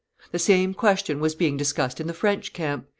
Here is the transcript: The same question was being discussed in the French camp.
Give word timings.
The 0.31 0.39
same 0.39 0.73
question 0.73 1.19
was 1.19 1.35
being 1.35 1.57
discussed 1.57 2.01
in 2.01 2.07
the 2.07 2.15
French 2.15 2.53
camp. 2.53 2.87